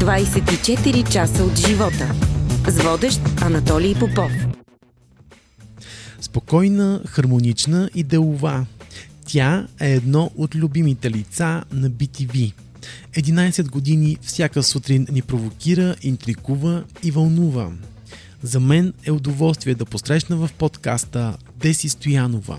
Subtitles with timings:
[0.00, 2.14] 24 часа от живота.
[2.68, 4.32] С водещ Анатолий Попов.
[6.20, 8.66] Спокойна, хармонична и делова.
[9.26, 12.52] Тя е едно от любимите лица на BTV.
[13.16, 17.70] 11 години всяка сутрин ни провокира, интрикува и вълнува.
[18.42, 22.58] За мен е удоволствие да посрещна в подкаста Деси Стоянова.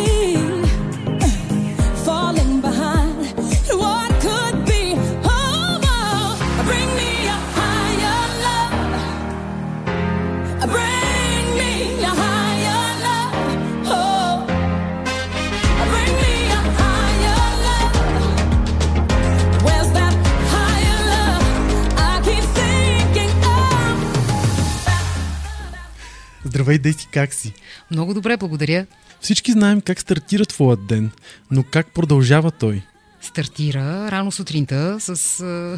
[26.71, 27.53] Здравей, Деси, как си?
[27.91, 28.85] Много добре, благодаря.
[29.21, 31.11] Всички знаем как стартира твоят ден,
[31.51, 32.81] но как продължава той?
[33.21, 35.77] Стартира рано сутринта с а,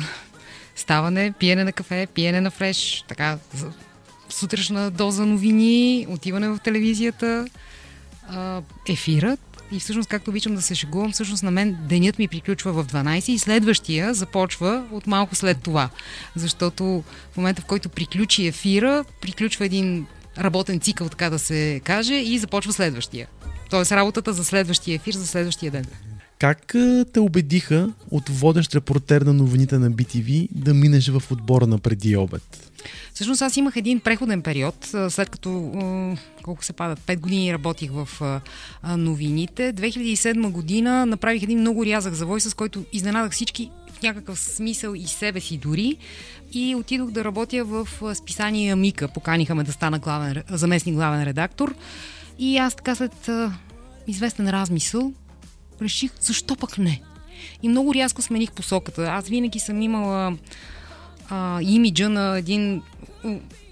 [0.75, 3.38] ставане, пиене на кафе, пиене на фреш, така,
[4.30, 7.47] сутрешна доза новини, отиване в телевизията,
[8.27, 9.39] а, ефирът.
[9.71, 13.30] И всъщност, както обичам да се шегувам, всъщност на мен денят ми приключва в 12
[13.30, 15.89] и следващия започва от малко след това.
[16.36, 20.05] Защото в момента, в който приключи ефира, приключва един
[20.38, 23.28] работен цикъл, така да се каже, и започва следващия.
[23.70, 25.86] Тоест работата за следващия ефир, за следващия ден.
[26.39, 26.76] Как
[27.14, 32.16] те убедиха от водещ репортер на новините на BTV да минеш в отбора на преди
[32.17, 32.72] обед?
[33.14, 34.76] Всъщност аз имах един преходен период,
[35.09, 35.72] след като
[36.44, 38.42] колко се падат, 5 години работих в
[38.98, 39.73] новините.
[39.73, 43.70] 2007 година направих един много рязък завой, с който изненадах всички
[44.03, 45.97] някакъв смисъл и себе си дори.
[46.53, 49.08] И отидох да работя в списание Мика.
[49.08, 51.75] Поканиха ме да стана главен, заместник главен редактор.
[52.39, 53.30] И аз така след
[54.08, 55.13] известен размисъл
[55.81, 57.02] реших, защо пък не?
[57.63, 59.02] И много рязко смених посоката.
[59.02, 60.37] Аз винаги съм имала
[61.30, 62.81] а, имиджа на един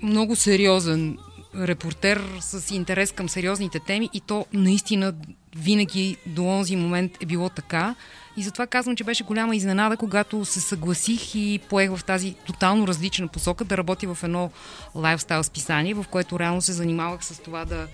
[0.02, 1.18] много сериозен
[1.56, 5.14] репортер с интерес към сериозните теми и то наистина
[5.56, 7.96] винаги до онзи момент е било така.
[8.38, 12.88] И затова казвам, че беше голяма изненада, когато се съгласих и поех в тази тотално
[12.88, 14.52] различна посока да работя в едно
[14.96, 17.88] лайфстайл списание, в което реално се занимавах с това да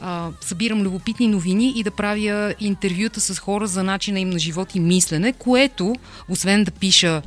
[0.00, 4.74] а, събирам любопитни новини и да правя интервюта с хора за начина им на живот
[4.74, 5.94] и мислене, което,
[6.28, 7.22] освен да пиша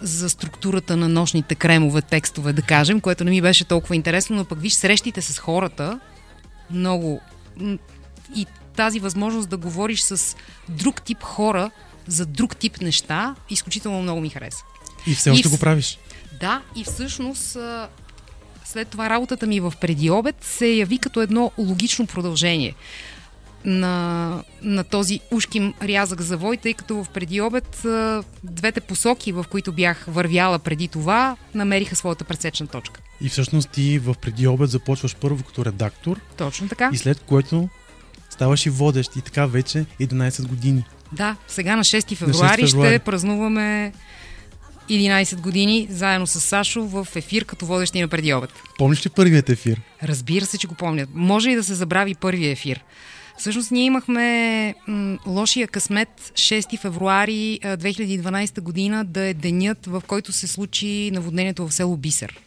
[0.00, 4.44] за структурата на нощните кремове текстове, да кажем, което не ми беше толкова интересно, но
[4.44, 6.00] пък виж срещите с хората
[6.70, 7.20] много
[8.36, 8.46] и
[8.78, 10.36] тази възможност да говориш с
[10.68, 11.70] друг тип хора
[12.06, 14.62] за друг тип неща, изключително много ми хареса.
[15.06, 15.98] И все още И го правиш.
[16.40, 17.56] Да, и всъщност
[18.64, 22.74] след това работата ми в преди обед се яви като едно логично продължение
[23.64, 27.86] на, на този ушким рязък завой, тъй като в преди обед
[28.44, 33.00] двете посоки, в които бях вървяла преди това, намериха своята пресечна точка.
[33.20, 36.90] И всъщност ти в преди обед започваш първо като редактор Точно така.
[36.92, 37.68] и след което
[38.30, 40.84] ставаш и водещ и така вече 11 години.
[41.12, 42.94] Да, сега на 6 февруари, февруари.
[42.94, 43.92] ще празнуваме
[44.90, 48.50] 11 години заедно с Сашо в ефир като водещи на преди обед.
[48.78, 49.80] Помниш ли първият ефир?
[50.02, 51.08] Разбира се, че го помнят.
[51.14, 52.84] Може и да се забрави първия ефир.
[53.38, 60.02] Всъщност ние имахме м, лошия късмет 6 февруари а, 2012 година да е денят, в
[60.06, 62.40] който се случи наводнението в село Бисер.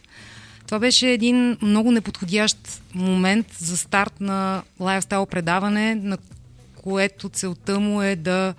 [0.72, 6.18] Това беше един много неподходящ момент за старт на лайфстайл предаване, на
[6.76, 8.54] което целта му е да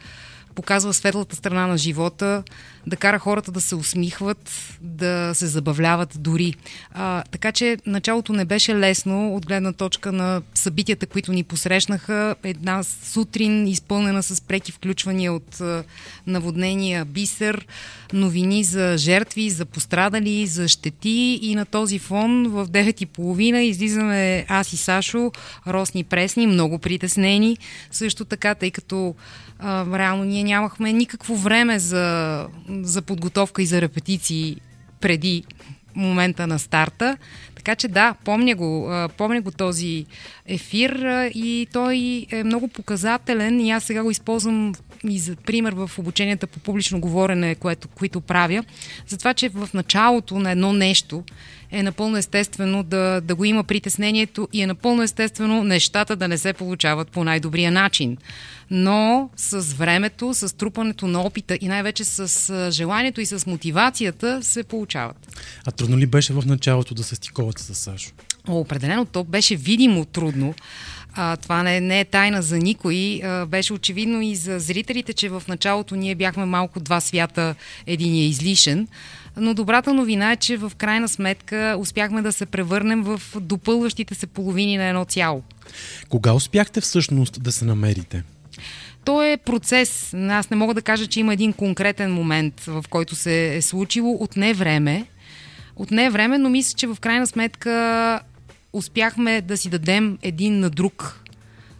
[0.55, 2.43] показва светлата страна на живота,
[2.87, 6.53] да кара хората да се усмихват, да се забавляват дори.
[6.91, 12.35] А, така че началото не беше лесно от гледна точка на събитията, които ни посрещнаха.
[12.43, 15.61] Една сутрин изпълнена с преки включвания от
[16.27, 17.67] наводнения Бисер,
[18.13, 24.73] новини за жертви, за пострадали, за щети и на този фон в 9.30 излизаме аз
[24.73, 25.31] и Сашо,
[25.67, 27.57] росни пресни, много притеснени.
[27.91, 29.15] Също така, тъй като
[29.59, 32.47] а, реално ние нямахме никакво време за,
[32.81, 34.57] за подготовка и за репетиции
[35.01, 35.43] преди
[35.95, 37.17] момента на старта.
[37.55, 40.05] Така че да, помня го, помня го този
[40.45, 40.91] ефир
[41.33, 44.73] и той е много показателен и аз сега го използвам
[45.09, 48.63] и за пример в обученията по публично говорене, което, които правя,
[49.07, 51.23] за това, че в началото на едно нещо
[51.71, 56.37] е напълно естествено да, да го има притеснението и е напълно естествено нещата да не
[56.37, 58.17] се получават по най-добрия начин.
[58.71, 64.63] Но с времето, с трупането на опита и най-вече с желанието и с мотивацията се
[64.63, 65.37] получават.
[65.65, 68.11] А трудно ли беше в началото да се стиковате с Сашо?
[68.47, 70.53] О, определено то беше видимо трудно.
[71.15, 73.21] А, това не, не е тайна за никой.
[73.23, 77.55] А, беше очевидно и за зрителите, че в началото ние бяхме малко два свята,
[77.87, 78.87] един е излишен.
[79.37, 84.27] Но добрата новина е, че в крайна сметка успяхме да се превърнем в допълващите се
[84.27, 85.43] половини на едно цяло.
[86.09, 88.23] Кога успяхте всъщност да се намерите?
[89.05, 90.13] То е процес.
[90.13, 94.17] Аз не мога да кажа, че има един конкретен момент, в който се е случило.
[94.19, 95.05] Отне време.
[95.75, 98.19] Отне време, но мисля, че в крайна сметка
[98.73, 101.23] успяхме да си дадем един на друг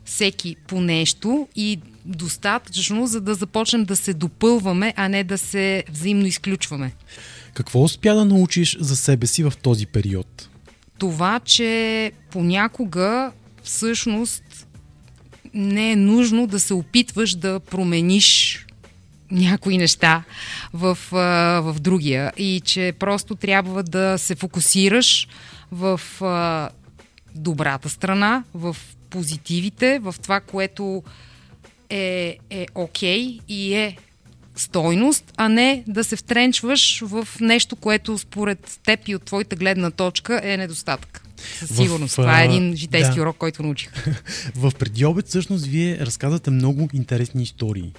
[0.06, 5.84] всеки по нещо и достатъчно, за да започнем да се допълваме, а не да се
[5.92, 6.94] взаимно изключваме.
[7.54, 10.50] Какво успя да научиш за себе си в този период?
[10.98, 13.32] Това, че понякога
[13.64, 14.68] всъщност
[15.54, 18.60] не е нужно да се опитваш да промениш
[19.32, 20.24] някои неща
[20.74, 20.98] в,
[21.64, 25.28] в другия и че просто трябва да се фокусираш
[25.72, 26.02] в
[27.36, 28.78] добрата страна, в
[29.10, 31.04] позитивите, в това, което
[31.90, 33.98] е, е окей и е
[34.56, 39.92] стойност, а не да се втренчваш в нещо, което според теб и от твоята гледна
[39.92, 41.24] точка е недостатък.
[41.60, 42.14] Със сигурност.
[42.14, 43.22] В, Това е един житейски да.
[43.22, 43.92] урок, който научих.
[44.56, 47.92] в предиобед всъщност вие разказвате много интересни истории.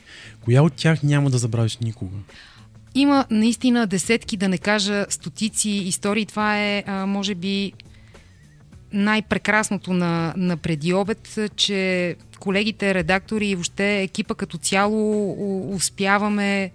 [0.45, 2.17] Коя от тях няма да забравиш никога?
[2.95, 6.27] Има наистина десетки, да не кажа стотици истории.
[6.27, 7.73] Това е, а, може би,
[8.95, 15.31] най-прекрасното на, на преди обед, че колегите, редактори и въобще екипа като цяло
[15.75, 16.71] успяваме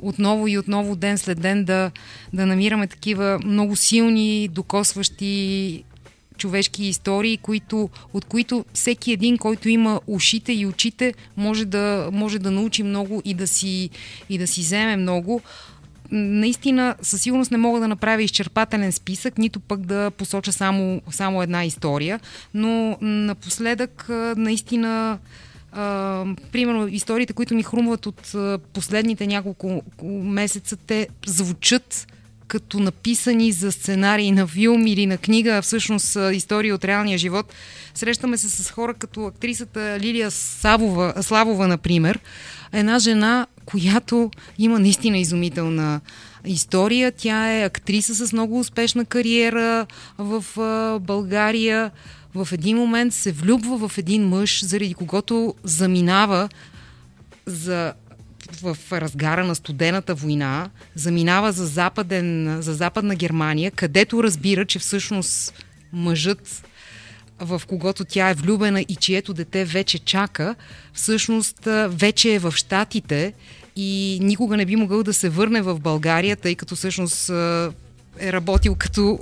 [0.00, 1.90] отново и отново ден след ден да,
[2.32, 5.84] да намираме такива много силни, докосващи
[6.36, 12.38] човешки истории, които, от които всеки един, който има ушите и очите, може да, може
[12.38, 13.90] да научи много и да си,
[14.28, 15.40] и да си вземе много
[16.12, 21.42] наистина със сигурност не мога да направя изчерпателен списък, нито пък да посоча само, само
[21.42, 22.20] една история,
[22.54, 24.06] но напоследък
[24.36, 25.18] наистина
[25.76, 28.34] Uh, примерно, историите, които ми хрумват от
[28.72, 32.06] последните няколко месеца, те звучат
[32.52, 37.54] като написани за сценарий на филм или на книга, а всъщност истории от реалния живот.
[37.94, 42.18] Срещаме се с хора като актрисата Лилия Савова, Славова, например.
[42.72, 46.00] Една жена, която има наистина изумителна
[46.44, 47.12] история.
[47.12, 49.86] Тя е актриса с много успешна кариера
[50.18, 50.44] в
[51.00, 51.90] България.
[52.34, 56.48] В един момент се влюбва в един мъж, заради когото заминава
[57.46, 57.92] за
[58.56, 65.64] в разгара на студената война, заминава за, западен, за западна Германия, където разбира, че всъщност
[65.92, 66.62] мъжът
[67.40, 70.54] в когото тя е влюбена и чието дете вече чака,
[70.92, 73.32] всъщност вече е в Штатите
[73.76, 77.28] и никога не би могъл да се върне в България, тъй като всъщност
[78.18, 79.18] е работил като,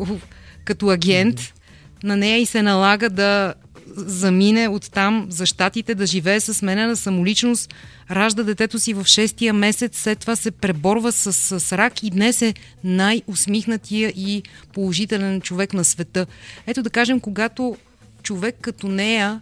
[0.64, 1.54] като агент.
[2.02, 3.54] На нея и се налага да
[3.96, 7.74] замине от там за щатите, да живее с сменена самоличност,
[8.10, 12.42] ражда детето си в шестия месец, след това се преборва с, с рак и днес
[12.42, 12.54] е
[12.84, 16.26] най-усмихнатия и положителен човек на света.
[16.66, 17.76] Ето да кажем, когато
[18.22, 19.40] човек като нея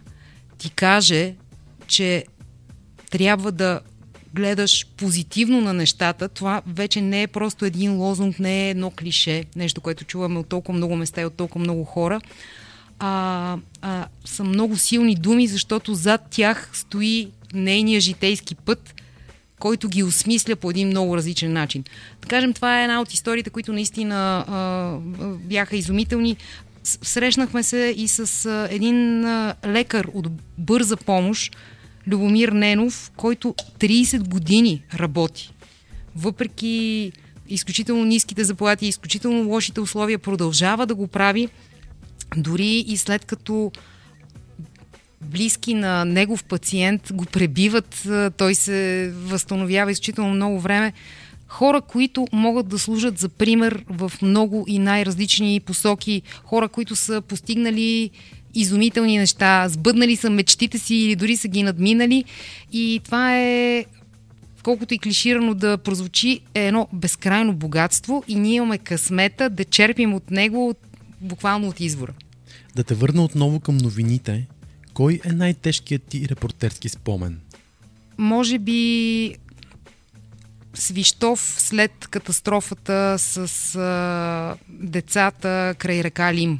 [0.57, 1.35] ти каже,
[1.87, 2.25] че
[3.09, 3.79] трябва да
[4.33, 9.43] гледаш позитивно на нещата, това вече не е просто един лозунг, не е едно клише,
[9.55, 12.21] нещо, което чуваме от толкова много места и от толкова много хора,
[12.99, 18.95] а, а са много силни думи, защото зад тях стои нейния житейски път,
[19.59, 21.83] който ги осмисля по един много различен начин.
[22.21, 24.97] Да кажем, това е една от историите, които наистина а,
[25.47, 26.37] бяха изумителни.
[26.83, 30.27] Срещнахме се и с а, един а, лекар от
[30.57, 31.55] бърза помощ,
[32.07, 35.51] Любомир Ненов, който 30 години работи.
[36.15, 37.11] Въпреки
[37.49, 41.49] изключително ниските заплати, изключително лошите условия, продължава да го прави,
[42.37, 43.71] дори и след като
[45.21, 48.07] близки на негов пациент го пребиват,
[48.37, 50.93] той се възстановява изключително много време.
[51.47, 57.21] Хора, които могат да служат за пример в много и най-различни посоки, хора, които са
[57.21, 58.09] постигнали
[58.55, 62.23] изумителни неща, сбъднали са мечтите си или дори са ги надминали.
[62.73, 63.85] И това е,
[64.63, 70.13] колкото и клиширано да прозвучи, е едно безкрайно богатство и ние имаме късмета да черпим
[70.13, 70.75] от него
[71.21, 72.13] буквално от извора.
[72.75, 74.47] Да те върна отново към новините.
[74.93, 77.39] Кой е най-тежкият ти репортерски спомен?
[78.19, 79.35] може би
[80.73, 86.59] Свищов след катастрофата с а, децата край река Лим.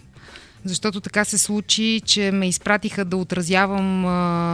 [0.65, 4.09] Защото така се случи, че ме изпратиха да отразявам а,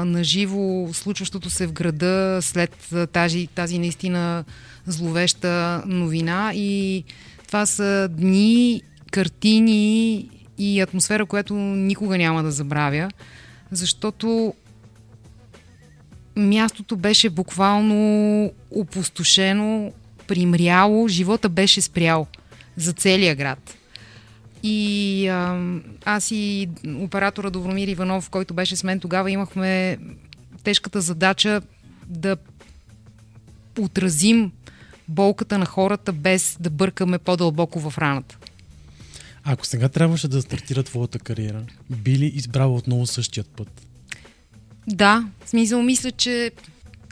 [0.05, 4.43] на живо случващото се в града след а, тази, тази наистина
[4.88, 6.51] зловеща новина.
[6.53, 7.03] И
[7.47, 8.81] това са дни,
[9.15, 13.10] картини и атмосфера, която никога няма да забравя.
[13.72, 14.53] Защото
[16.36, 19.91] мястото беше буквално опустошено,
[20.27, 22.27] примряло, живота беше спрял
[22.77, 23.77] за целия град.
[24.63, 25.63] И а,
[26.05, 26.69] аз и
[27.00, 29.98] оператора Добромир Иванов, който беше с мен тогава, имахме
[30.63, 31.62] тежката задача
[32.07, 32.38] да
[33.79, 34.51] отразим
[35.07, 38.38] болката на хората без да бъркаме по-дълбоко в раната.
[39.47, 43.87] Ако сега трябваше да стартира твоята кариера, би ли избрала отново същият път?
[44.87, 46.51] Да, в смисъл мисля, че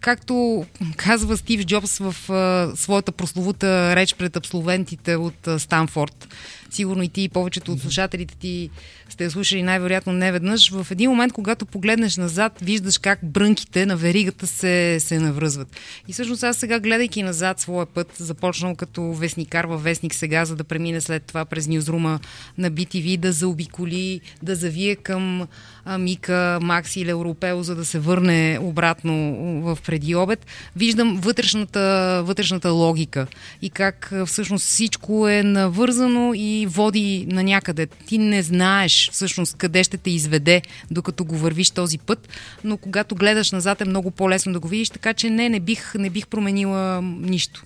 [0.04, 0.66] както
[0.98, 6.28] казва Стив Джобс в а, своята прословута реч пред абсолвентите от а, Станфорд,
[6.70, 8.70] сигурно и ти и повечето от слушателите ти
[9.10, 13.96] сте слушали най-вероятно не веднъж, в един момент, когато погледнеш назад, виждаш как брънките на
[13.96, 15.68] веригата се, се навръзват.
[16.08, 20.56] И всъщност аз сега, гледайки назад своя път, започнал като вестникар във вестник сега, за
[20.56, 22.20] да премине след това през нюзрума
[22.58, 25.48] на BTV, да заобиколи, да завие към
[26.00, 32.70] Мика, Макси или Европео, за да се върне обратно в преди обед, виждам вътрешната, вътрешната
[32.70, 33.28] логика
[33.62, 37.88] и как всъщност всичко е навързано и води на някъде.
[37.88, 40.62] Ти не знаеш всъщност къде ще те изведе,
[40.92, 42.30] докато го вървиш този път,
[42.64, 45.96] но когато гледаш назад е много по-лесно да го видиш, така че не, не бих,
[45.96, 47.64] не бих променила нищо.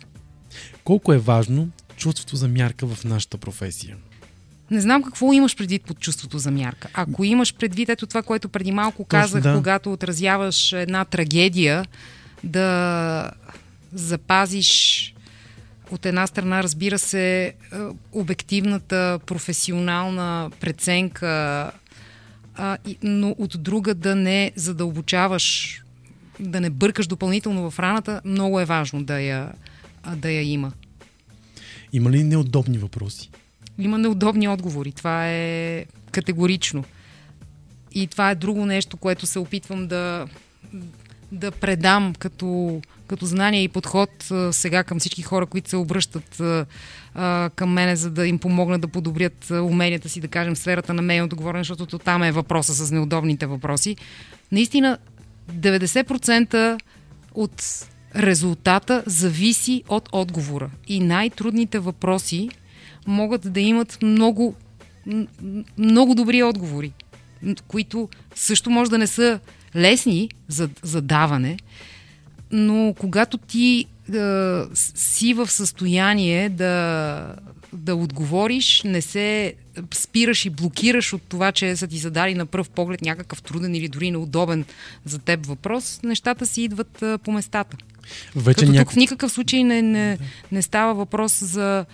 [0.83, 3.97] Колко е важно чувството за мярка в нашата професия?
[4.71, 6.87] Не знам какво имаш предвид под чувството за мярка.
[6.93, 9.55] Ако имаш предвид ето това, което преди малко казах, да.
[9.55, 11.85] когато отразяваш една трагедия,
[12.43, 13.31] да
[13.93, 15.13] запазиш
[15.91, 17.53] от една страна, разбира се, е,
[18.11, 21.71] обективната професионална преценка,
[23.03, 25.79] но от друга да не задълбочаваш,
[26.39, 29.51] да не бъркаш допълнително в раната, много е важно да я,
[30.15, 30.71] да я има.
[31.93, 33.29] Има ли неудобни въпроси?
[33.79, 34.91] Има неудобни отговори.
[34.91, 36.83] Това е категорично.
[37.91, 40.27] И това е друго нещо, което се опитвам да,
[41.31, 44.09] да предам като, като знание и подход
[44.51, 46.41] сега към всички хора, които се обръщат
[47.55, 51.35] към мене, за да им помогнат да подобрят уменията си, да кажем, сферата на мейното
[51.35, 53.95] говорене, защото там е въпроса с неудобните въпроси.
[54.51, 54.97] Наистина,
[55.51, 56.81] 90%
[57.33, 57.63] от
[58.15, 60.69] резултата зависи от отговора.
[60.87, 62.49] И най-трудните въпроси
[63.07, 64.55] могат да имат много,
[65.77, 66.91] много добри отговори,
[67.67, 69.39] които също може да не са
[69.75, 71.57] лесни за, за даване,
[72.51, 77.35] но когато ти е, си в състояние да,
[77.73, 79.53] да отговориш, не се
[79.93, 83.87] спираш и блокираш от това, че са ти задали на пръв поглед някакъв труден или
[83.87, 84.65] дори неудобен
[85.05, 87.77] за теб въпрос, нещата си идват е, по местата.
[88.35, 88.85] Вече Като няко...
[88.85, 90.17] тук в никакъв случай не, не,
[90.51, 91.85] не става въпрос за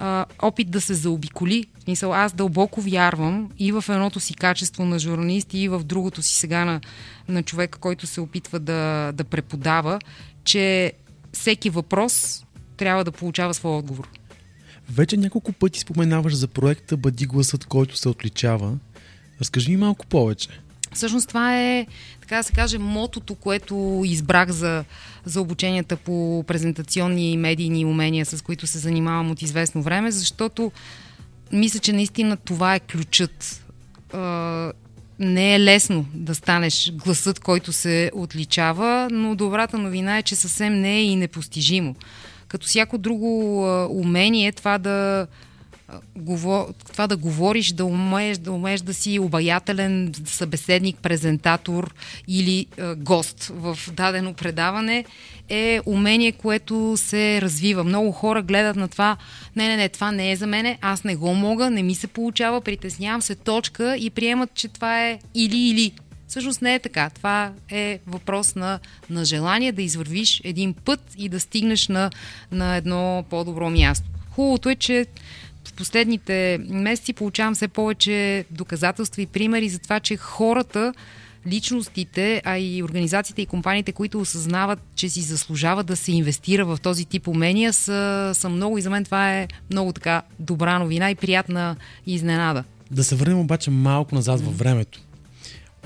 [0.00, 1.64] а, опит да се заобиколи.
[1.88, 6.34] Мисъл, аз дълбоко вярвам и в едното си качество на журналист и в другото си
[6.34, 6.80] сега на,
[7.28, 9.98] на човека, който се опитва да, да преподава,
[10.44, 10.92] че
[11.32, 12.44] всеки въпрос
[12.76, 14.08] трябва да получава своя отговор.
[14.90, 18.78] Вече няколко пъти споменаваш за проекта Бъди гласът, който се отличава.
[19.40, 20.48] Разкажи ми малко повече.
[20.94, 21.86] Всъщност това е,
[22.20, 24.84] така да се каже, мотото, което избрах за,
[25.24, 30.72] за обученията по презентационни и медийни умения, с които се занимавам от известно време, защото
[31.52, 33.64] мисля, че наистина това е ключът.
[35.18, 40.80] не е лесно да станеш гласът, който се отличава, но добрата новина е, че съвсем
[40.80, 41.94] не е и непостижимо.
[42.48, 45.26] Като всяко друго умение, това да
[46.92, 51.94] това да говориш, да умееш, да умееш да си обаятелен събеседник, презентатор
[52.28, 55.04] или е, гост в дадено предаване
[55.48, 57.84] е умение, което се развива.
[57.84, 59.16] Много хора гледат на това,
[59.56, 62.06] не, не, не, това не е за мене, аз не го мога, не ми се
[62.06, 65.92] получава, притеснявам се, точка и приемат, че това е или-или.
[66.28, 67.10] Всъщност не е така.
[67.10, 68.78] Това е въпрос на,
[69.10, 72.10] на желание да извървиш един път и да стигнеш на,
[72.52, 74.06] на едно по-добро място.
[74.30, 75.06] Хубавото е, че
[75.80, 80.94] последните месеци получавам все повече доказателства и примери за това, че хората,
[81.46, 86.78] личностите, а и организациите и компаниите, които осъзнават, че си заслужава да се инвестира в
[86.82, 91.10] този тип умения, са, са много и за мен това е много така добра новина
[91.10, 92.64] и приятна изненада.
[92.90, 95.00] Да се върнем обаче малко назад във времето.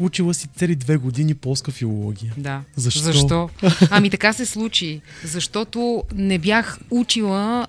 [0.00, 2.32] Учила си цели две години полска филология.
[2.36, 2.62] Да.
[2.76, 3.00] Защо?
[3.00, 3.50] Защо?
[3.90, 5.00] Ами така се случи.
[5.24, 7.66] Защото не бях учила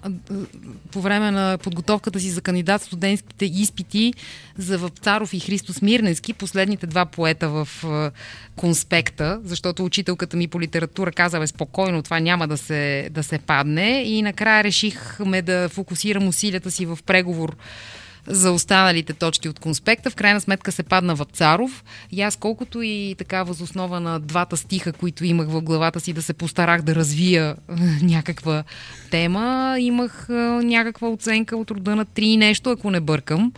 [0.91, 4.13] по време на подготовката си за кандидат студентските изпити
[4.57, 7.67] за Вапцаров и Христос Мирненски, последните два поета в
[8.55, 13.37] конспекта, защото учителката ми по литература каза, бе, спокойно, това няма да се, да се
[13.37, 14.03] падне.
[14.05, 17.55] И накрая решихме да фокусирам усилията си в преговор
[18.27, 20.09] за останалите точки от конспекта.
[20.09, 24.93] В крайна сметка се падна Вапцаров и аз колкото и така възоснова на двата стиха,
[24.93, 27.55] които имах в главата си да се постарах да развия
[28.01, 28.63] някаква
[29.11, 33.51] тема, имах а, някаква оценка от рода на три нещо, ако не бъркам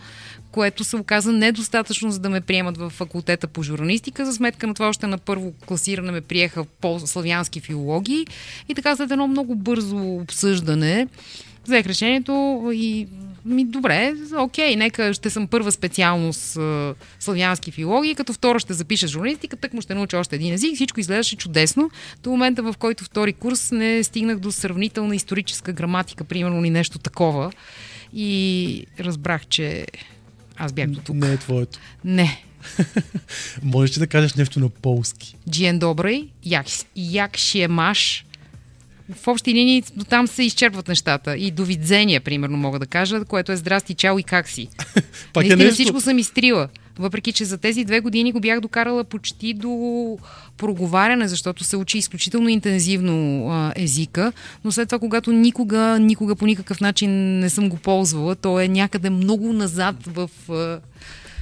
[0.51, 4.25] което се оказа недостатъчно, за да ме приемат в факултета по журналистика.
[4.25, 8.27] За сметка на това още на първо класиране ме приеха по славянски филологии.
[8.69, 11.07] И така след едно много бързо обсъждане
[11.65, 13.07] взех решението и
[13.47, 19.07] ми добре, окей, нека ще съм първа специалност а, славянски филологии, като втора ще запиша
[19.07, 21.89] журналистика, тък му ще науча още един език, всичко изглеждаше чудесно.
[22.23, 26.99] До момента, в който втори курс не стигнах до сравнителна историческа граматика, примерно, или нещо
[26.99, 27.51] такова.
[28.13, 29.87] И разбрах, че
[30.57, 31.15] аз бях до тук.
[31.15, 31.79] Не е твоето.
[32.05, 32.43] Не.
[33.63, 35.35] Можеш ли да кажеш нещо на полски?
[35.49, 38.25] Джиен добрый, як, як ще маш.
[39.15, 41.37] В общи линии до там се изчерпват нещата.
[41.37, 44.67] И довидзение, примерно, мога да кажа, което е здрасти, чао и как си.
[45.33, 45.73] Пак е Наистина нещо.
[45.73, 46.69] всичко съм изтрила.
[46.99, 50.17] Въпреки, че за тези две години го бях докарала почти до
[50.57, 54.31] проговаряне, защото се учи изключително интензивно а, езика,
[54.63, 58.67] но след това, когато никога, никога по никакъв начин не съм го ползвала, то е
[58.67, 60.53] някъде много назад в а,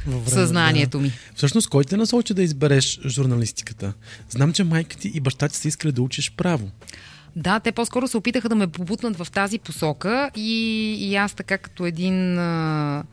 [0.07, 1.03] Във време, съзнанието да.
[1.03, 1.11] ми.
[1.35, 3.93] Всъщност, кой те насочи да избереш журналистиката?
[4.29, 6.69] Знам, че майка ти и баща ти са искали да учиш право.
[7.35, 11.57] Да, те по-скоро се опитаха да ме побутнат в тази посока и, и аз така
[11.57, 13.03] като един а,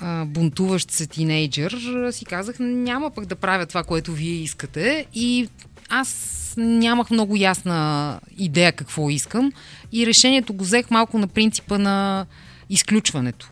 [0.00, 1.72] а, бунтуващ се тинейджър
[2.10, 5.48] си казах, няма пък да правя това, което вие искате и
[5.88, 9.52] аз нямах много ясна идея какво искам
[9.92, 12.26] и решението го взех малко на принципа на
[12.70, 13.48] изключването.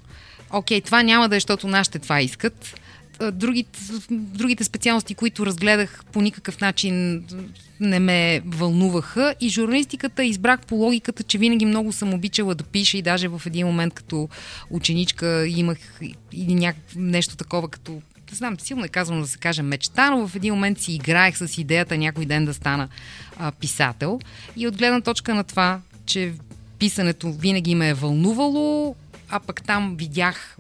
[0.51, 2.75] Окей, това няма да е, защото нашите това искат.
[3.33, 3.79] Другите,
[4.11, 7.25] другите специалности, които разгледах по никакъв начин
[7.81, 12.99] не ме вълнуваха и журналистиката избрах по логиката, че винаги много съм обичала да пиша
[12.99, 14.29] и даже в един момент като
[14.71, 15.79] ученичка имах
[16.33, 20.37] или нещо такова като не знам, силно е казано да се каже мечта, но в
[20.37, 22.89] един момент си играех с идеята някой ден да стана
[23.39, 24.21] а, писател.
[24.57, 26.33] И от гледна точка на това, че
[26.79, 28.97] писането винаги ме е вълнувало,
[29.29, 30.57] а пък там видях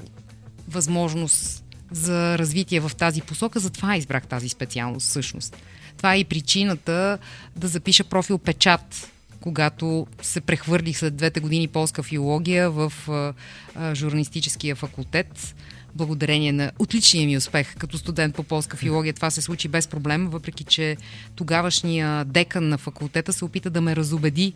[0.69, 1.64] възможност
[1.95, 5.57] за развитие в тази посока, затова избрах тази специалност всъщност.
[5.97, 7.19] Това е и причината
[7.57, 13.33] да запиша профил Печат, когато се прехвърлих след двете години полска филология в а,
[13.75, 15.55] а, журналистическия факултет.
[15.95, 20.29] Благодарение на отличния ми успех като студент по полска филология, това се случи без проблем,
[20.29, 20.97] въпреки че
[21.35, 24.53] тогавашния декан на факултета се опита да ме разубеди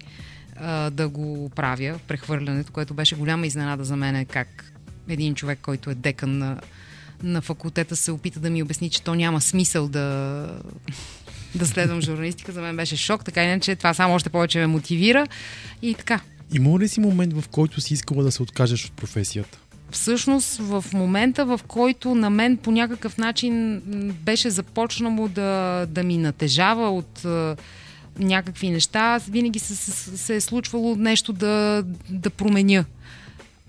[0.56, 4.72] а, да го правя, прехвърлянето, което беше голяма изненада за мен, как
[5.08, 6.60] един човек, който е декан на,
[7.22, 10.46] на факултета, се опита да ми обясни, че то няма смисъл да,
[11.54, 12.52] да следвам журналистика.
[12.52, 15.26] За мен беше шок, така иначе това само още повече ме мотивира.
[15.82, 16.20] И така.
[16.54, 19.58] Има ли си момент, в който си искала да се откажеш от професията?
[19.90, 23.82] Всъщност в момента, в който на мен по някакъв начин
[24.22, 27.26] беше започнало да, да ми натежава от
[28.18, 32.84] някакви неща, винаги се, се, се е случвало нещо да, да променя.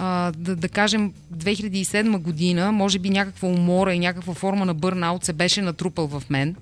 [0.01, 5.23] А, да, да кажем, 2007 година, може би някаква умора и някаква форма на бърнаут
[5.23, 6.55] се беше натрупал в мен.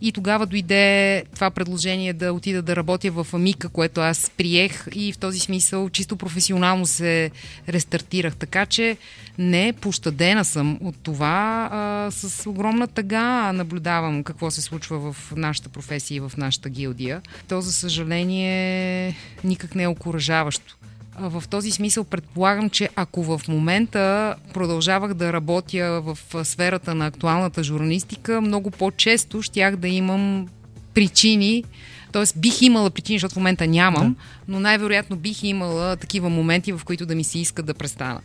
[0.00, 5.12] И тогава дойде това предложение да отида да работя в Амика, което аз приех и
[5.12, 7.30] в този смисъл чисто професионално се
[7.68, 8.36] рестартирах.
[8.36, 8.96] Така че
[9.38, 11.68] не, пощадена съм от това.
[11.72, 17.20] А, с огромна тъга наблюдавам какво се случва в нашата професия и в нашата гилдия.
[17.48, 20.76] То, за съжаление, никак не е окоръжаващо.
[21.20, 27.64] В този смисъл предполагам, че ако в момента продължавах да работя в сферата на актуалната
[27.64, 30.48] журналистика, много по-често щях да имам
[30.94, 31.64] причини,
[32.12, 32.38] т.е.
[32.38, 34.16] бих имала причини, защото в момента нямам,
[34.48, 38.20] но най-вероятно бих имала такива моменти, в които да ми се иска да престана.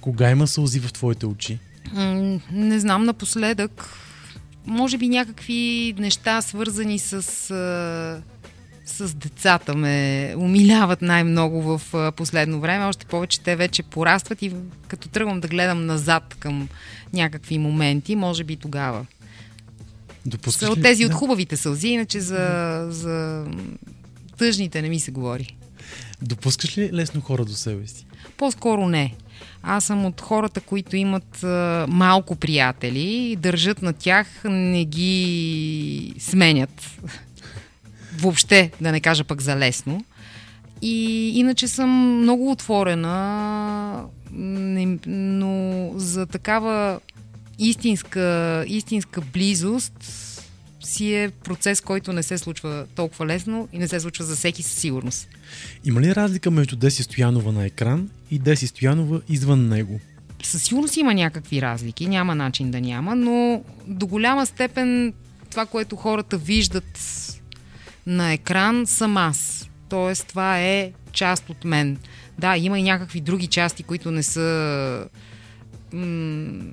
[0.00, 1.58] Кога има сълзи в твоите очи?
[1.92, 3.88] М, Не знам, напоследък.
[4.66, 7.22] Може би някакви неща, свързани с,
[8.86, 12.84] с децата, ме умиляват най-много в последно време.
[12.84, 14.52] Още повече те вече порастват и
[14.88, 16.68] като тръгвам да гледам назад към
[17.12, 19.06] някакви моменти, може би тогава.
[20.26, 21.06] Допускаш от тези да.
[21.06, 23.46] от хубавите сълзи, иначе за, за
[24.38, 25.56] тъжните не ми се говори.
[26.22, 28.06] Допускаш ли лесно хора до себе си?
[28.36, 29.14] По-скоро не.
[29.62, 37.00] Аз съм от хората, които имат а, малко приятели, държат на тях, не ги сменят.
[38.18, 40.04] Въобще, да не кажа пък за лесно.
[40.82, 41.90] И иначе съм
[42.22, 44.04] много отворена,
[45.06, 47.00] но за такава
[47.58, 49.92] истинска, истинска близост
[50.80, 54.62] си е процес, който не се случва толкова лесно и не се случва за всеки
[54.62, 55.28] със сигурност.
[55.84, 60.00] Има ли разлика между Деси Стоянова на екран и Деси Стоянова извън него?
[60.42, 65.12] Със сигурност има някакви разлики, няма начин да няма, но до голяма степен
[65.50, 66.98] това, което хората виждат
[68.06, 69.70] на екран, съм аз.
[69.88, 71.98] Тоест, това е част от мен.
[72.38, 75.06] Да, има и някакви други части, които не са
[75.92, 76.64] м-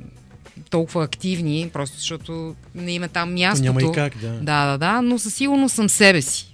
[0.70, 3.64] толкова активни, просто защото не има там мястото.
[3.64, 4.32] няма и как, да.
[4.32, 6.54] Да, да, да, но със сигурност съм себе си.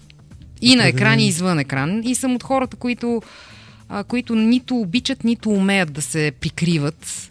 [0.61, 2.01] И на екран, и извън екран.
[2.05, 3.21] И съм от хората, които,
[3.89, 7.29] а, които нито обичат, нито умеят да се прикриват.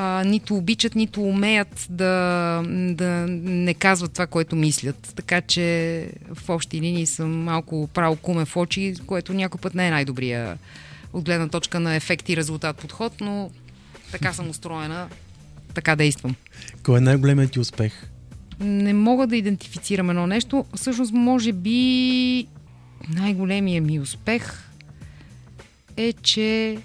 [0.00, 5.12] А, нито обичат, нито умеят да, да не казват това, което мислят.
[5.16, 9.88] Така че в общи линии съм малко право куме в очи, което някой път не
[9.88, 10.58] е най-добрия
[11.12, 13.50] от гледна точка на ефект и резултат подход, но
[14.12, 15.08] така съм устроена,
[15.74, 16.34] така действам.
[16.82, 18.08] Кой е най-големият ти успех?
[18.60, 20.64] Не мога да идентифицирам едно нещо.
[20.76, 22.46] Всъщност, може би
[23.08, 24.68] най-големия ми успех
[25.96, 26.78] е, че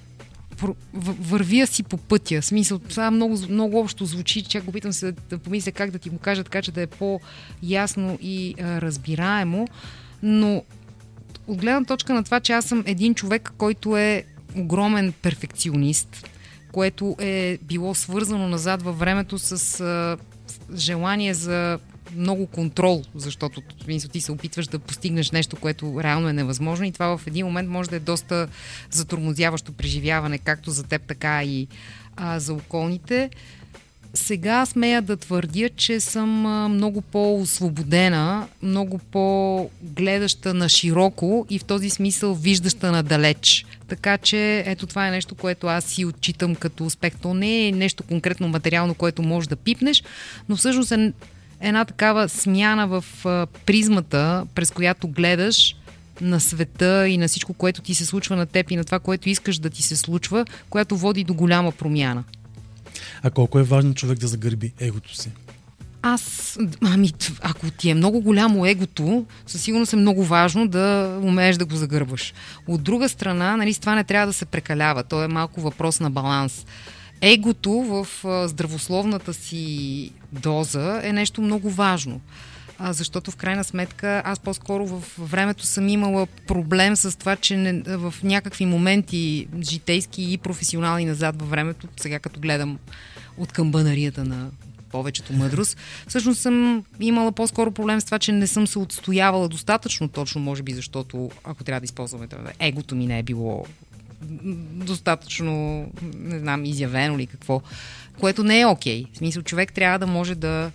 [0.93, 2.41] вървя си по пътя.
[2.41, 6.10] Смисъл, това много, много общо звучи, че го питам се да помисля как да ти
[6.10, 9.67] го кажа, така че да е по-ясно и а, разбираемо.
[10.23, 10.63] Но
[11.47, 14.23] от гледна точка на това, че аз съм един човек, който е
[14.56, 16.30] огромен перфекционист,
[16.71, 20.17] което е било свързано назад във времето с а,
[20.76, 21.80] желание за
[22.15, 23.62] много контрол, защото
[24.12, 27.69] ти се опитваш да постигнеш нещо, което реално е невъзможно и това в един момент
[27.69, 28.47] може да е доста
[28.91, 31.67] затормозяващо преживяване, както за теб, така и
[32.15, 33.30] а, за околните.
[34.15, 36.30] Сега смея да твърдя, че съм
[36.71, 43.65] много по-освободена, много по-гледаща на широко и в този смисъл виждаща надалеч.
[43.88, 47.13] Така че ето това е нещо, което аз си отчитам като успех.
[47.21, 50.04] То не е нещо конкретно материално, което можеш да пипнеш,
[50.49, 51.13] но всъщност е
[51.63, 53.06] една такава смяна в
[53.65, 55.76] призмата, през която гледаш
[56.21, 59.30] на света и на всичко, което ти се случва на теб и на това, което
[59.30, 62.23] искаш да ти се случва, която води до голяма промяна.
[63.23, 65.32] А колко е важно човек да загърби егото си?
[66.02, 71.58] Аз, ами, ако ти е много голямо егото, със сигурност е много важно да умееш
[71.58, 72.34] да го загърбваш.
[72.67, 75.04] От друга страна, нали, с това не трябва да се прекалява.
[75.04, 76.65] То е малко въпрос на баланс.
[77.26, 78.08] Егото в
[78.48, 82.22] здравословната си доза е нещо много важно.
[82.80, 87.98] Защото в крайна сметка аз по-скоро в времето съм имала проблем с това, че не,
[87.98, 92.80] в някакви моменти житейски и професионални назад във времето, сега като гледам
[93.38, 94.50] от камбанарията на
[94.92, 95.78] повечето мъдрост.
[96.08, 100.64] Всъщност съм имала по-скоро проблем с това, че не съм се отстоявала достатъчно точно, може
[100.64, 103.66] би защото, ако трябва да използваме това, егото ми не е било
[104.86, 107.62] достатъчно, не знам, изявено ли какво,
[108.20, 109.04] което не е окей.
[109.04, 109.14] Okay.
[109.14, 110.72] В смисъл, човек трябва да може да,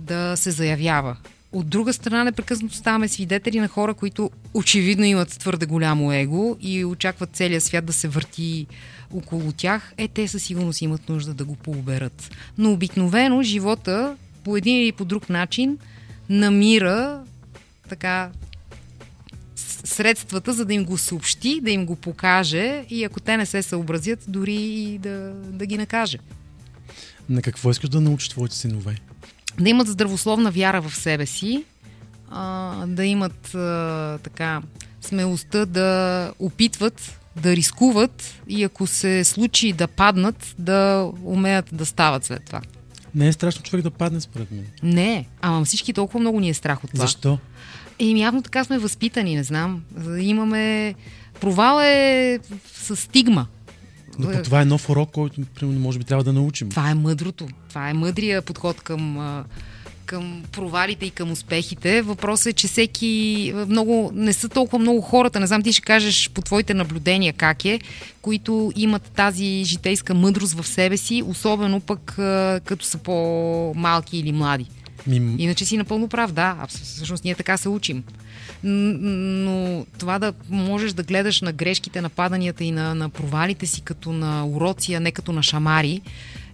[0.00, 1.16] да се заявява.
[1.52, 6.84] От друга страна, непрекъснато ставаме свидетели на хора, които очевидно имат твърде голямо его и
[6.84, 8.66] очакват целият свят да се върти
[9.14, 9.92] около тях.
[9.98, 12.30] Е, те със сигурност имат нужда да го поуберат.
[12.58, 15.78] Но обикновено живота по един или по друг начин
[16.28, 17.22] намира
[17.88, 18.30] така
[19.84, 23.62] средствата, за да им го съобщи, да им го покаже и ако те не се
[23.62, 26.18] съобразят, дори и да, да ги накаже.
[27.28, 28.96] На какво искаш да научиш твоите синове?
[29.60, 31.64] Да имат здравословна вяра в себе си,
[32.30, 34.62] а, да имат а, така
[35.00, 42.24] смелостта да опитват, да рискуват и ако се случи да паднат, да умеят да стават
[42.24, 42.60] след това.
[43.14, 44.66] Не е страшно човек да падне, според мен.
[44.82, 47.06] Не, ама всички толкова много ни е страх от това.
[47.06, 47.38] Защо?
[48.02, 49.82] Еми, явно така сме възпитани, не знам.
[50.20, 50.94] Имаме...
[51.40, 52.38] Провал е
[52.74, 53.46] с стигма.
[54.18, 56.68] Но това е нов урок, който, примерно, може би трябва да научим.
[56.68, 57.48] Това е мъдрото.
[57.68, 59.18] Това е мъдрия подход към,
[60.06, 62.02] към провалите и към успехите.
[62.02, 63.52] Въпросът е, че всеки...
[63.68, 67.64] Много, не са толкова много хората, не знам ти ще кажеш по твоите наблюдения как
[67.64, 67.80] е,
[68.22, 72.12] които имат тази житейска мъдрост в себе си, особено пък
[72.64, 74.66] като са по-малки или млади.
[75.06, 75.34] Ми...
[75.38, 76.56] Иначе си напълно прав, да.
[76.68, 78.04] Всъщност ние така се учим.
[78.64, 83.80] Но това да можеш да гледаш на грешките, на паданията и на, на провалите си
[83.80, 86.00] като на уроци, а не като на шамари,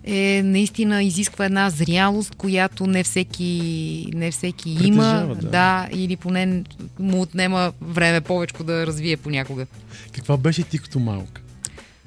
[0.05, 5.37] е наистина изисква една зрялост, която не всеки, не всеки има.
[5.41, 5.49] Да.
[5.49, 6.65] да, или поне
[6.99, 9.67] му отнема време повече да развие понякога.
[10.13, 11.43] Каква беше ти като малка?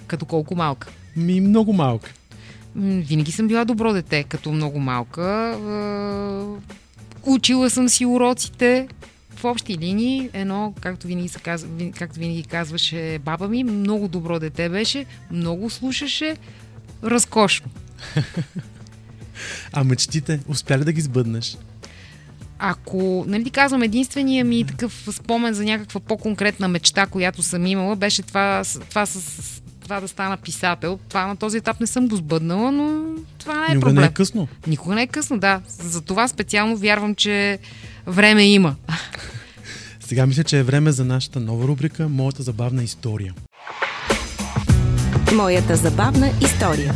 [0.08, 0.88] Като колко малка.
[1.16, 2.14] Ми много малка.
[2.76, 5.58] Винаги съм била добро дете, като много малка.
[5.58, 6.72] Е,
[7.24, 8.88] Учила съм си уроците.
[9.36, 14.40] В общи линии, едно, както винаги, се казва, както винаги казваше баба ми, много добро
[14.40, 16.36] дете беше, много слушаше,
[17.04, 17.68] разкошно.
[19.74, 21.58] А мечтите, успя ли да ги сбъднеш?
[22.60, 28.22] Ако, нали казвам, единствения ми такъв спомен за някаква по-конкретна мечта, която съм имала, беше
[28.22, 29.61] това, това, с-
[29.92, 31.00] това да стана писател.
[31.10, 33.04] Това на този етап не съм го сбъднала, но
[33.38, 34.02] това не е Никога проблем.
[34.02, 34.48] не е късно.
[34.68, 35.62] Никога не е късно, да.
[35.68, 37.60] За това специално вярвам, че
[38.08, 38.76] време има.
[40.00, 43.34] Сега мисля, че е време за нашата нова рубрика Моята забавна история.
[45.34, 46.96] Моята забавна история.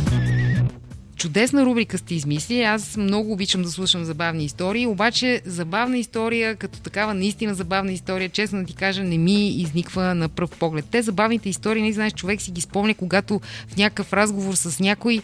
[1.16, 2.62] Чудесна рубрика сте измислили.
[2.62, 8.28] Аз много обичам да слушам забавни истории, обаче забавна история, като такава наистина забавна история,
[8.28, 10.84] честно да ти кажа, не ми изниква на пръв поглед.
[10.90, 15.22] Те забавните истории, не знаеш, човек си ги спомня, когато в някакъв разговор с някой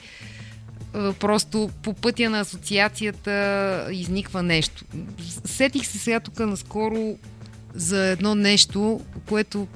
[1.20, 4.84] просто по пътя на асоциацията изниква нещо.
[5.44, 7.16] Сетих се сега тук наскоро
[7.74, 9.66] за едно нещо, което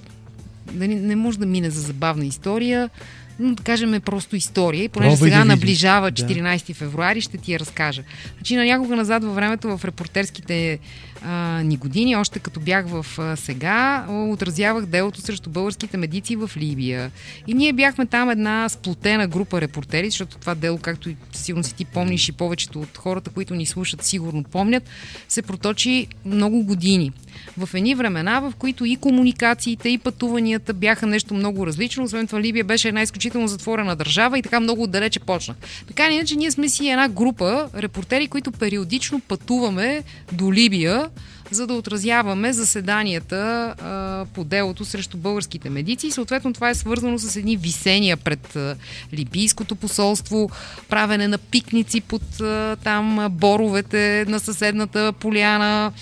[0.73, 2.91] нали, не може да мине за забавна история,
[3.39, 4.85] да кажем е просто история.
[4.85, 6.23] И понеже Пробвай сега да наближава Да.
[6.23, 8.03] 14 февруари, ще ти я разкажа.
[8.37, 10.79] Значи на някога назад във времето в репортерските
[11.23, 16.51] а, ни години, още като бях в а, сега, отразявах делото срещу българските медици в
[16.57, 17.11] Либия.
[17.47, 21.85] И ние бяхме там една сплотена група репортери, защото това дело, както сигурно си ти
[21.85, 24.83] помниш и повечето от хората, които ни слушат, сигурно помнят,
[25.29, 27.13] се проточи много години.
[27.59, 32.05] В едни времена, в които и комуникациите, и пътуванията бяха нещо много различно.
[32.05, 35.57] Освен това, Либия беше една изключително затворена държава и така много отдалече почнах.
[35.87, 41.11] Така или иначе, ние сме си една група репортери, които периодично пътуваме до Либия,
[41.51, 46.11] за да отразяваме заседанията а, по делото срещу българските медици.
[46.11, 48.77] Съответно това е свързано с едни висения пред а,
[49.13, 50.51] либийското посолство,
[50.89, 55.93] правене на пикници под а, там боровете на съседната поляна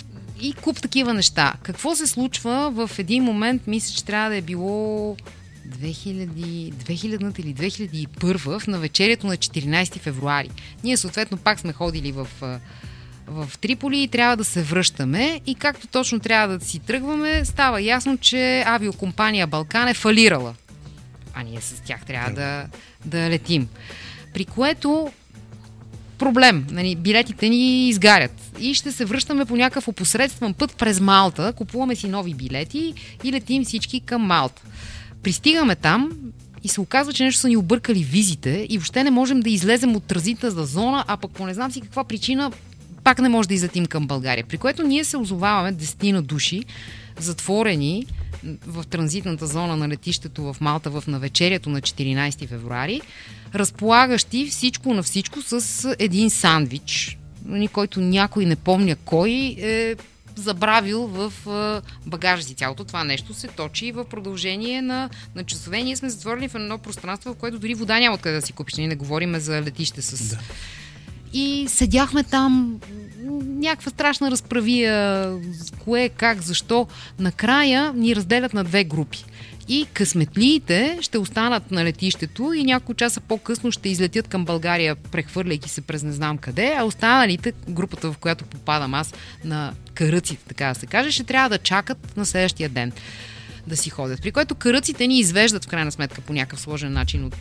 [0.40, 1.54] и куп такива неща.
[1.62, 5.16] Какво се случва в един момент, мисля, че трябва да е било
[5.68, 10.50] 2000, 2000 или 2001 в навечерието на 14 февруари.
[10.84, 12.28] Ние съответно пак сме ходили в,
[13.26, 17.82] в Триполи и трябва да се връщаме и както точно трябва да си тръгваме, става
[17.82, 20.54] ясно, че авиокомпания Балкан е фалирала.
[21.34, 22.66] А ние с тях трябва да,
[23.04, 23.68] да летим.
[24.34, 25.12] При което
[26.18, 26.66] проблем.
[26.70, 28.32] Нали, билетите ни изгарят.
[28.58, 33.32] И ще се връщаме по някакъв опосредствен път през Малта, купуваме си нови билети и
[33.32, 34.62] летим всички към Малта.
[35.24, 36.10] Пристигаме там
[36.64, 39.96] и се оказва, че нещо са ни объркали визите и въобще не можем да излезем
[39.96, 42.52] от транзитната зона, а пък по не знам си каква причина
[43.04, 44.44] пак не може да излетим към България.
[44.48, 46.64] При което ние се озоваваме десетина души,
[47.18, 48.06] затворени
[48.66, 53.00] в транзитната зона на летището в Малта в навечерието на 14 февруари,
[53.54, 59.94] разполагащи всичко на всичко с един сандвич, нали, който някой не помня кой е
[60.36, 61.32] забравил в
[62.06, 62.54] багажа си.
[62.54, 65.82] Цялото това нещо се точи в продължение на, на часове.
[65.82, 68.74] Ние сме затворени в едно пространство, в което дори вода няма откъде да си купиш.
[68.74, 70.30] Ние не говориме за летище с...
[70.30, 70.38] Да.
[71.36, 72.80] И седяхме там,
[73.44, 75.32] някаква страшна разправия,
[75.84, 76.86] кое, как, защо.
[77.18, 79.24] Накрая ни разделят на две групи.
[79.68, 85.68] И късметлиите ще останат на летището и няколко часа по-късно ще излетят към България, прехвърляйки
[85.68, 90.66] се през не знам къде, а останалите, групата в която попадам аз, на каръците, така
[90.66, 92.92] да се каже, ще трябва да чакат на следващия ден
[93.66, 94.22] да си ходят.
[94.22, 97.36] При което каръците ни извеждат в крайна сметка по някакъв сложен начин от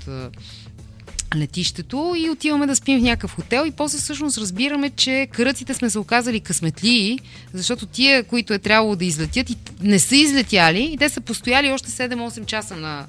[1.35, 5.89] летището и отиваме да спим в някакъв хотел и после всъщност разбираме, че каръците сме
[5.89, 7.19] се оказали късметлии,
[7.53, 9.47] защото тия, които е трябвало да излетят,
[9.81, 13.05] не са излетяли и те са постояли още 7-8 часа на,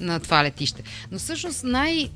[0.00, 0.82] на това летище.
[1.12, 2.08] Но всъщност най-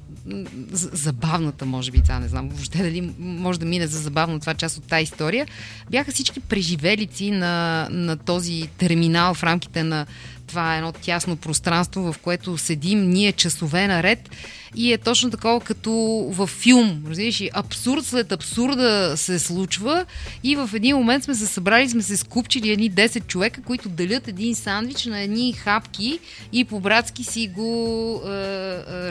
[0.73, 4.77] забавната, може би, това не знам въобще дали може да мине за забавно това част
[4.77, 5.47] от тази история,
[5.91, 10.07] бяха всички преживелици на, на този терминал в рамките на
[10.49, 14.31] това едно тясно пространство, в което седим ние часове наред
[14.75, 15.93] и е точно такова като
[16.31, 17.05] във филм.
[17.09, 20.07] Разбираш, абсурд след абсурда се случва
[20.45, 24.29] и в един момент сме се събрали, сме се скупчили едни 10 човека, които делят
[24.29, 26.19] един сандвич на едни хапки
[26.53, 28.33] и по-братски си го е, е,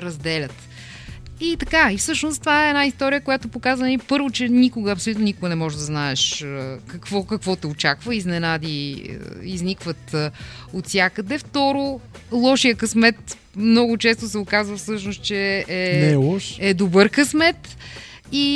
[0.01, 0.53] разделят.
[1.41, 5.23] И така, и всъщност това е една история, която показва ни първо, че никога, абсолютно
[5.23, 6.45] никога не можеш да знаеш
[6.87, 8.15] какво, какво те очаква.
[8.15, 9.09] Изненади
[9.43, 10.15] изникват
[10.73, 11.37] от всякъде.
[11.37, 11.99] Второ,
[12.31, 16.55] лошия късмет много често се оказва всъщност, че е, Не е лош.
[16.59, 17.77] е добър късмет.
[18.31, 18.47] И,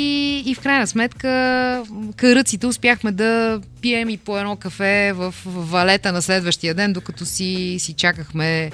[0.46, 1.84] и в крайна сметка,
[2.16, 7.26] каръците успяхме да пием и по едно кафе в, в валета на следващия ден, докато
[7.26, 8.70] си, си чакахме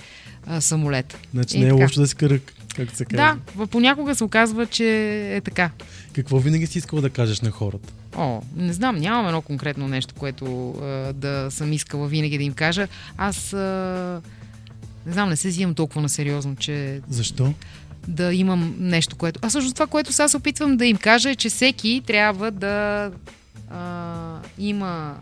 [0.47, 1.16] а, самолета.
[1.35, 1.83] Значи И не е така.
[1.83, 3.38] лошо да си кръг, както се казва.
[3.56, 4.86] Да, понякога се оказва, че
[5.36, 5.70] е така.
[6.12, 7.92] Какво винаги си искала да кажеш на хората?
[8.16, 12.52] О, не знам, нямам едно конкретно нещо, което а, да съм искала винаги да им
[12.52, 12.88] кажа.
[13.16, 14.20] Аз а,
[15.06, 17.54] не знам, не се взимам толкова на сериозно, че Защо?
[18.08, 19.40] да имам нещо, което...
[19.42, 23.10] А всъщност това, което сега се опитвам да им кажа е, че всеки трябва да
[23.70, 25.16] а, има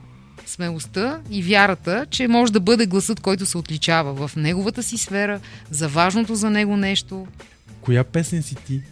[0.46, 5.40] смелостта и вярата, че може да бъде гласът, който се отличава в неговата си сфера,
[5.70, 7.26] за важното за него нещо.
[7.80, 8.82] Коя песен си ти?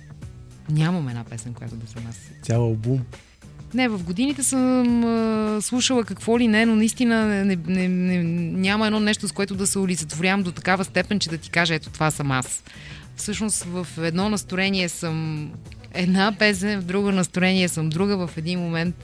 [0.71, 2.17] Нямам една песен, която да съм аз.
[2.43, 3.01] Цял албум.
[3.75, 8.87] Не, в годините съм а, слушала какво ли не, но наистина не, не, не, няма
[8.87, 11.91] едно нещо, с което да се олицетворявам до такава степен, че да ти кажа, ето
[11.91, 12.63] това съм аз.
[13.17, 15.51] Всъщност в едно настроение съм
[15.95, 18.97] една песен, в друго настроение съм друга, в един момент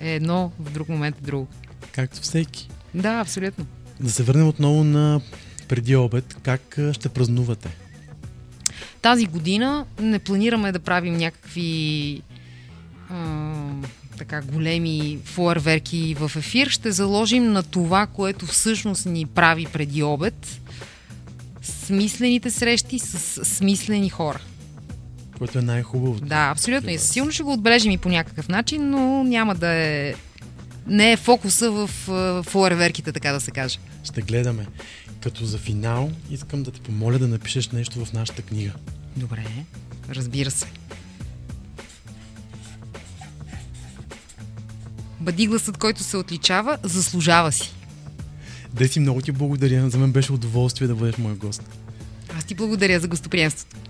[0.00, 1.48] е едно, в друг момент е друго.
[1.92, 2.68] Както всеки.
[2.94, 3.66] Да, абсолютно.
[4.00, 5.20] Да се върнем отново на
[5.68, 6.36] преди обед.
[6.42, 7.76] Как ще празнувате?
[9.02, 12.22] Тази година не планираме да правим някакви
[13.10, 13.54] а,
[14.18, 16.68] така големи фуарверки в ефир.
[16.68, 20.60] Ще заложим на това, което всъщност ни прави преди обед.
[21.62, 24.40] Смислените срещи с смислени хора.
[25.40, 26.24] Което е най-хубавото.
[26.24, 26.90] Да, абсолютно.
[26.90, 30.14] И сигурно ще го отбележим и по някакъв начин, но няма да е...
[30.86, 33.78] Не е фокуса в а, фуарверките, така да се каже.
[34.04, 34.66] Ще гледаме.
[35.20, 38.72] Като за финал искам да те помоля да напишеш нещо в нашата книга.
[39.16, 39.44] Добре,
[40.10, 40.66] разбира се.
[45.20, 47.74] Бъди гласът, който се отличава, заслужава си.
[48.72, 49.90] Деси, много ти благодаря.
[49.90, 51.62] За мен беше удоволствие да бъдеш мой гост.
[52.38, 53.89] Аз ти благодаря за гостоприемството.